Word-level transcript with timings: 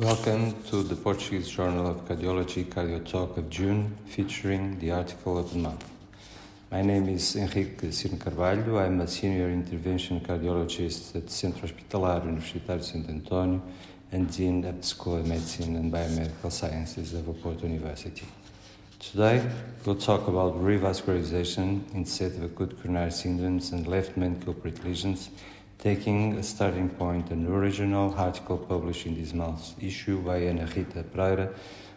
Welcome 0.00 0.60
to 0.70 0.82
the 0.82 0.96
Portuguese 0.96 1.48
Journal 1.48 1.86
of 1.86 2.04
Cardiology 2.04 2.64
Cardio 2.64 3.08
Talk 3.08 3.36
of 3.36 3.48
June, 3.48 3.96
featuring 4.06 4.76
the 4.80 4.90
article 4.90 5.38
of 5.38 5.52
the 5.52 5.58
month. 5.58 5.88
My 6.72 6.82
name 6.82 7.08
is 7.08 7.36
Henrique 7.36 7.92
Cirne 7.92 8.18
Carvalho. 8.18 8.78
I'm 8.78 9.00
a 9.00 9.06
senior 9.06 9.50
intervention 9.50 10.18
cardiologist 10.18 11.14
at 11.14 11.30
Centro 11.30 11.68
Hospitalar 11.68 12.22
Universitário 12.22 12.82
Santo 12.82 13.12
António 13.12 13.60
and 14.10 14.28
Dean 14.36 14.64
at 14.64 14.82
the 14.82 14.86
School 14.88 15.18
of 15.18 15.28
Medicine 15.28 15.76
and 15.76 15.92
Biomedical 15.92 16.50
Sciences 16.50 17.14
of 17.14 17.26
Oporto 17.26 17.62
University. 17.62 18.26
Today, 18.98 19.48
we'll 19.84 19.94
talk 19.94 20.26
about 20.26 20.56
revascularization 20.56 21.84
instead 21.94 22.32
of 22.32 22.42
acute 22.42 22.82
coronary 22.82 23.10
syndromes 23.10 23.70
and 23.70 23.86
left 23.86 24.16
main 24.16 24.42
culprit 24.42 24.84
lesions 24.84 25.30
taking 25.78 26.36
a 26.36 26.42
starting 26.42 26.88
point 26.88 27.30
an 27.30 27.46
original 27.46 28.14
article 28.14 28.56
published 28.56 29.06
in 29.06 29.14
this 29.14 29.32
month's 29.34 29.74
issue 29.80 30.18
by 30.20 30.38
Ana 30.38 30.66
Rita 30.66 31.02
Pereira 31.02 31.50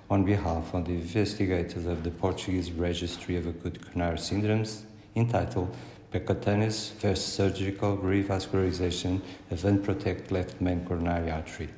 on 0.09 0.23
behalf 0.23 0.73
of 0.73 0.85
the 0.85 0.93
investigators 0.93 1.85
of 1.85 2.03
the 2.03 2.11
Portuguese 2.11 2.71
Registry 2.71 3.37
of 3.37 3.47
Acute 3.47 3.81
Coronary 3.81 4.17
Syndromes 4.17 4.83
entitled 5.15 5.75
Percutaneous 6.11 6.93
versus 6.93 7.25
Surgical 7.25 7.97
Revascularization 7.97 9.21
of 9.51 9.65
Unprotected 9.65 10.31
Left 10.31 10.61
Main 10.61 10.85
Coronary 10.85 11.29
Artery, 11.31 11.69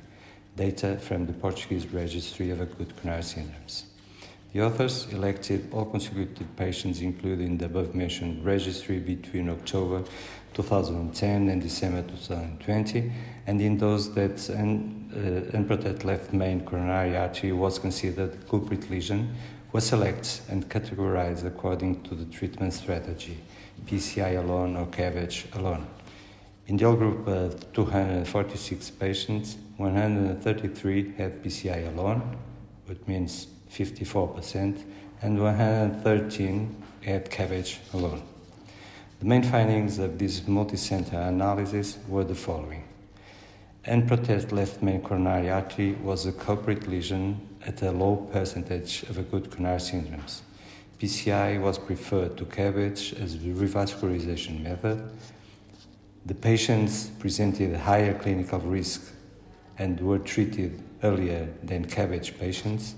data 0.56 0.96
from 0.98 1.26
the 1.26 1.32
Portuguese 1.32 1.86
Registry 1.88 2.50
of 2.50 2.60
Acute 2.60 2.94
Coronary 2.96 3.22
Syndromes. 3.22 3.84
The 4.52 4.66
authors 4.66 5.06
elected 5.12 5.72
all 5.72 5.84
consecutive 5.84 6.56
patients 6.56 7.00
included 7.02 7.46
in 7.46 7.58
the 7.58 7.66
above 7.66 7.94
mentioned 7.94 8.44
registry 8.44 8.98
between 8.98 9.48
October 9.48 10.02
2010 10.54 11.48
and 11.48 11.62
December 11.62 12.02
2020, 12.02 13.12
and 13.46 13.60
in 13.60 13.78
those 13.78 14.12
that 14.14 14.50
un, 14.50 15.08
uh, 15.14 15.56
unprotected 15.56 16.04
left 16.04 16.32
main 16.32 16.64
coronary 16.64 17.16
artery 17.16 17.52
was 17.52 17.78
considered 17.78 18.48
culprit 18.48 18.90
lesion, 18.90 19.32
was 19.70 19.86
selected 19.86 20.40
and 20.48 20.68
categorized 20.68 21.44
according 21.46 22.02
to 22.02 22.16
the 22.16 22.24
treatment 22.24 22.72
strategy 22.72 23.38
PCI 23.86 24.36
alone 24.36 24.76
or 24.76 24.86
CABG 24.86 25.54
alone. 25.56 25.86
In 26.66 26.76
the 26.76 26.86
all 26.86 26.96
group 26.96 27.28
of 27.28 27.72
246 27.72 28.90
patients, 28.90 29.56
133 29.76 31.14
had 31.16 31.42
PCI 31.42 31.86
alone, 31.96 32.36
which 32.86 32.98
means 33.06 33.46
54%, 33.70 34.84
and 35.22 35.40
113 35.40 36.82
had 37.02 37.30
CABG 37.30 37.78
alone. 37.94 38.22
The 39.20 39.26
main 39.26 39.42
findings 39.42 39.98
of 39.98 40.18
this 40.18 40.46
multi-center 40.46 41.18
analysis 41.20 41.98
were 42.08 42.24
the 42.24 42.34
following. 42.34 42.84
Unprotected 43.86 44.52
left 44.52 44.82
main 44.82 45.00
coronary 45.00 45.50
artery 45.50 45.92
was 45.92 46.26
a 46.26 46.32
culprit 46.32 46.86
lesion 46.86 47.48
at 47.66 47.82
a 47.82 47.90
low 47.90 48.16
percentage 48.16 49.02
of 49.04 49.18
acute 49.18 49.50
coronary 49.50 49.78
syndromes. 49.78 50.40
PCI 50.98 51.60
was 51.60 51.78
preferred 51.78 52.36
to 52.36 52.44
CABG 52.44 53.20
as 53.20 53.38
the 53.38 53.52
revascularization 53.52 54.62
method. 54.62 55.10
The 56.26 56.34
patients 56.34 57.06
presented 57.18 57.74
higher 57.74 58.12
clinical 58.18 58.60
risk 58.60 59.12
and 59.78 59.98
were 60.00 60.18
treated 60.18 60.82
earlier 61.02 61.48
than 61.62 61.86
CABG 61.86 62.38
patients 62.38 62.94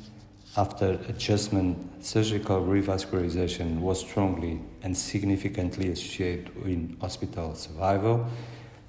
after 0.57 0.99
adjustment, 1.09 2.05
surgical 2.05 2.61
revascularization 2.61 3.79
was 3.79 4.01
strongly 4.01 4.61
and 4.83 4.97
significantly 4.97 5.89
associated 5.91 6.55
with 6.63 7.01
hospital 7.01 7.55
survival. 7.55 8.27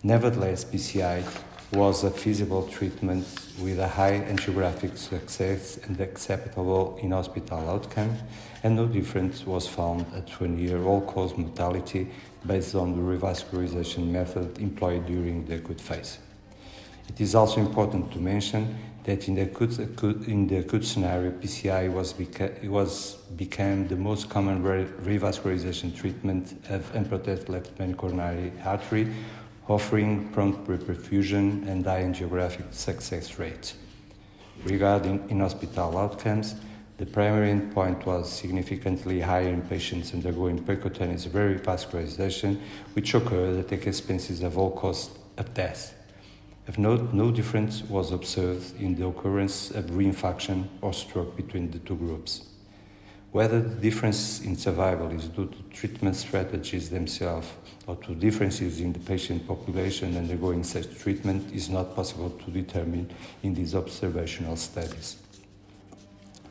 Nevertheless, 0.04 0.66
PCI 0.66 1.24
was 1.72 2.04
a 2.04 2.12
feasible 2.12 2.68
treatment 2.68 3.26
with 3.62 3.80
a 3.80 3.88
high 3.88 4.20
angiographic 4.20 4.98
success 4.98 5.80
and 5.88 6.00
acceptable 6.02 7.00
in 7.02 7.12
hospital 7.12 7.70
outcome, 7.70 8.18
and 8.64 8.76
no 8.76 8.86
difference 8.86 9.46
was 9.46 9.66
found 9.66 10.06
at 10.14 10.30
one 10.42 10.60
year 10.60 10.84
all 10.84 11.02
cause 11.02 11.38
mortality 11.38 12.10
based 12.46 12.76
on 12.76 12.92
the 12.92 13.02
revascularization 13.02 14.08
method 14.10 14.60
employed 14.60 15.06
during 15.06 15.46
the 15.46 15.56
acute 15.56 15.80
phase. 15.80 16.20
It 17.08 17.22
is 17.22 17.36
also 17.36 17.62
important 17.62 18.12
to 18.12 18.20
mention 18.20 18.78
that 19.04 19.28
in 19.28 19.36
the 19.36 19.42
acute, 19.42 19.78
in 20.28 20.48
the 20.48 20.58
acute 20.58 20.86
scenario, 20.86 21.32
PCI 21.32 21.92
was, 21.92 22.14
beca- 22.14 22.64
was 22.70 23.16
became 23.36 23.88
the 23.88 23.96
most 23.96 24.30
common 24.30 24.64
re- 24.64 24.86
revascularization 25.04 25.96
treatment 25.96 26.54
of 26.70 26.96
unprotected 26.96 27.50
left 27.50 27.78
main 27.80 27.94
coronary 27.96 28.52
artery, 28.64 29.14
offering 29.68 30.30
prompt 30.30 30.68
reperfusion 30.68 31.68
and 31.68 31.86
high 31.86 32.04
angiographic 32.04 32.74
success 32.74 33.40
rate. 33.40 33.74
Regarding 34.64 35.30
in-hospital 35.30 35.98
outcomes, 35.98 36.56
the 36.98 37.06
primary 37.06 37.52
endpoint 37.52 38.06
was 38.06 38.32
significantly 38.32 39.20
higher 39.20 39.50
in 39.50 39.62
patients 39.64 40.14
undergoing 40.14 40.64
percutaneous 40.64 41.28
revascularization, 41.28 42.60
which 42.94 43.14
occurred 43.14 43.58
at 43.58 43.68
the 43.68 43.88
expenses 43.88 44.44
of 44.44 44.58
all 44.58 44.72
cause 44.72 45.10
of 45.38 45.54
death. 45.54 45.94
Of 46.66 46.78
note, 46.78 47.14
no 47.14 47.30
difference 47.30 47.84
was 47.84 48.12
observed 48.14 48.80
in 48.80 48.96
the 48.96 49.06
occurrence 49.06 49.72
of 49.72 49.86
reinfarction 49.86 50.68
or 50.82 50.94
stroke 50.94 51.36
between 51.36 51.72
the 51.72 51.80
two 51.80 51.98
groups. 51.98 52.48
Whether 53.34 53.60
the 53.62 53.76
difference 53.76 54.40
in 54.42 54.56
survival 54.56 55.10
is 55.12 55.28
due 55.28 55.48
to 55.48 55.76
treatment 55.76 56.16
strategies 56.16 56.90
themselves 56.90 57.48
or 57.86 57.98
to 57.98 58.16
differences 58.16 58.80
in 58.80 58.94
the 58.94 59.00
patient 59.00 59.46
population 59.46 60.16
undergoing 60.16 60.64
such 60.64 60.98
treatment 61.00 61.54
is 61.54 61.70
not 61.70 61.96
possible 61.96 62.30
to 62.30 62.52
determine 62.52 63.12
in 63.42 63.54
these 63.54 63.76
observational 63.76 64.56
studies. 64.56 65.18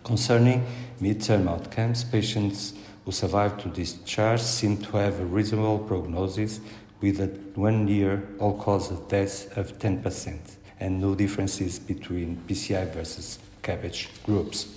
Concerning 0.04 0.66
midterm 1.00 1.48
outcomes, 1.48 2.04
patients 2.04 2.74
who 3.04 3.12
survived 3.12 3.60
to 3.60 3.68
discharge 3.68 4.40
seem 4.42 4.76
to 4.76 4.96
have 4.96 5.20
a 5.20 5.24
reasonable 5.24 5.78
prognosis 5.78 6.60
with 7.02 7.20
a 7.20 7.26
one 7.58 7.88
year 7.88 8.22
all 8.38 8.56
cause 8.56 8.90
of 8.90 9.08
death 9.08 9.54
of 9.58 9.78
10% 9.78 10.38
and 10.80 11.00
no 11.00 11.14
differences 11.14 11.78
between 11.78 12.42
PCI 12.48 12.90
versus 12.92 13.38
CABG 13.62 14.08
groups. 14.24 14.68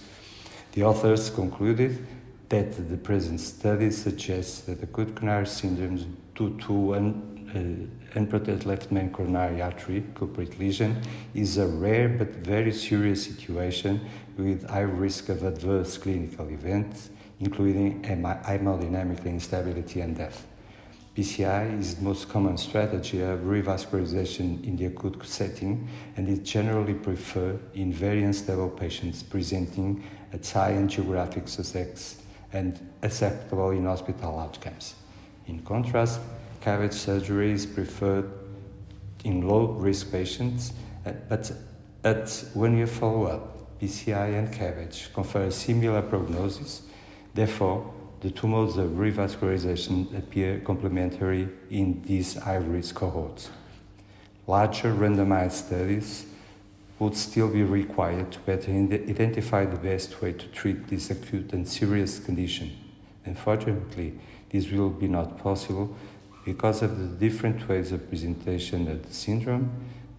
The 0.73 0.83
authors 0.83 1.29
concluded 1.29 2.05
that 2.49 2.89
the 2.89 2.97
present 2.97 3.39
study 3.39 3.91
suggests 3.91 4.61
that 4.61 4.83
acute 4.83 5.15
coronary 5.15 5.45
syndromes 5.45 6.05
due 6.35 6.57
to 6.67 6.93
an 6.93 7.35
uh, 7.55 8.17
unprotected 8.17 8.65
left 8.65 8.91
main 8.91 9.09
coronary 9.11 9.61
artery 9.61 10.03
culprit 10.15 10.59
lesion 10.59 11.01
is 11.33 11.57
a 11.57 11.67
rare 11.67 12.09
but 12.09 12.29
very 12.35 12.71
serious 12.71 13.23
situation 13.23 14.01
with 14.37 14.67
high 14.69 14.81
risk 14.81 15.29
of 15.29 15.43
adverse 15.43 15.97
clinical 15.97 16.49
events, 16.49 17.09
including 17.39 18.03
hemodynamic 18.03 19.25
instability 19.25 20.01
and 20.01 20.17
death. 20.17 20.45
PCI 21.15 21.79
is 21.79 21.95
the 21.95 22.03
most 22.03 22.27
common 22.27 22.57
strategy 22.57 23.21
of 23.21 23.39
revascularization 23.39 24.61
in 24.65 24.75
the 24.75 24.87
acute 24.87 25.25
setting 25.25 25.87
and 26.17 26.27
is 26.27 26.39
generally 26.39 26.93
preferred 26.93 27.57
in 27.73 27.93
very 27.93 28.23
unstable 28.23 28.69
patients 28.69 29.23
presenting 29.23 30.03
at 30.33 30.45
high 30.49 30.73
angiographic 30.73 31.47
success 31.47 32.21
and 32.51 32.79
acceptable 33.01 33.69
in 33.69 33.85
hospital 33.85 34.37
outcomes. 34.37 34.95
In 35.47 35.61
contrast, 35.61 36.19
CABG 36.61 36.91
surgery 36.93 37.51
is 37.53 37.65
preferred 37.65 38.29
in 39.23 39.47
low 39.47 39.67
risk 39.67 40.11
patients, 40.11 40.73
but 41.29 41.49
at 42.03 42.43
one 42.53 42.75
year 42.75 42.87
follow 42.87 43.27
up, 43.27 43.79
PCI 43.79 44.37
and 44.37 44.53
CABG 44.53 45.13
confer 45.13 45.43
a 45.43 45.51
similar 45.51 46.01
prognosis. 46.01 46.81
Therefore, 47.33 47.93
the 48.21 48.31
two 48.31 48.47
modes 48.47 48.77
of 48.77 48.91
revascularization 48.91 50.17
appear 50.17 50.59
complementary 50.59 51.47
in 51.69 52.01
these 52.05 52.35
high 52.35 52.55
risk 52.55 52.95
cohorts. 52.95 53.49
Larger 54.47 54.93
randomized 54.93 55.51
studies 55.51 56.25
would 56.99 57.15
still 57.15 57.49
be 57.49 57.63
required 57.63 58.31
to 58.31 58.39
better 58.39 58.71
identify 58.71 59.65
the 59.65 59.77
best 59.77 60.21
way 60.21 60.31
to 60.31 60.47
treat 60.47 60.87
this 60.87 61.09
acute 61.09 61.51
and 61.53 61.67
serious 61.67 62.19
condition. 62.19 62.71
Unfortunately, 63.25 64.13
this 64.49 64.69
will 64.71 64.89
be 64.89 65.07
not 65.07 65.37
possible 65.37 65.95
because 66.45 66.81
of 66.81 66.97
the 66.99 67.07
different 67.27 67.67
ways 67.67 67.91
of 67.91 68.07
presentation 68.07 68.87
of 68.87 69.05
the 69.05 69.13
syndrome, 69.13 69.71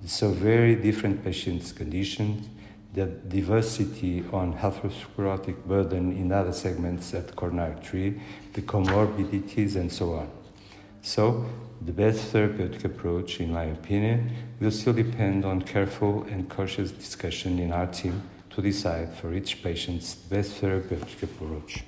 the 0.02 0.08
so 0.08 0.30
very 0.30 0.74
different 0.74 1.24
patients' 1.24 1.72
conditions, 1.72 2.48
the 2.96 3.04
diversity 3.04 4.24
on 4.32 4.54
atherosclerotic 4.54 5.62
burden 5.66 6.16
in 6.16 6.32
other 6.32 6.52
segments 6.52 7.12
at 7.12 7.36
coronary 7.36 7.78
tree, 7.82 8.18
the 8.54 8.62
comorbidities, 8.62 9.76
and 9.76 9.92
so 9.92 10.14
on. 10.14 10.30
So, 11.02 11.44
the 11.82 11.92
best 11.92 12.20
therapeutic 12.32 12.86
approach, 12.86 13.38
in 13.38 13.52
my 13.52 13.64
opinion, 13.64 14.34
will 14.60 14.70
still 14.70 14.94
depend 14.94 15.44
on 15.44 15.60
careful 15.60 16.22
and 16.24 16.48
cautious 16.48 16.90
discussion 16.90 17.58
in 17.58 17.70
our 17.70 17.86
team 17.86 18.22
to 18.48 18.62
decide 18.62 19.12
for 19.12 19.34
each 19.34 19.62
patient's 19.62 20.14
best 20.14 20.54
therapeutic 20.54 21.22
approach. 21.22 21.84